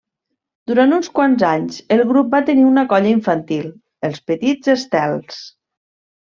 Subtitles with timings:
[0.69, 3.69] Durant uns quants anys, el grup va tenir una colla infantil,
[4.11, 5.39] els Petits Estels.